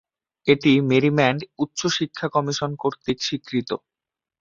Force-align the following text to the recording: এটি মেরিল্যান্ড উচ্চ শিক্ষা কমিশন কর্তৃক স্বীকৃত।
এটি 0.47 0.71
মেরিল্যান্ড 0.89 1.41
উচ্চ 1.59 1.79
শিক্ষা 1.97 2.27
কমিশন 2.35 2.71
কর্তৃক 2.81 3.17
স্বীকৃত। 3.23 3.69